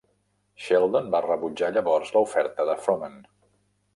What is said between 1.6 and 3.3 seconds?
llavors la oferta de Frohman.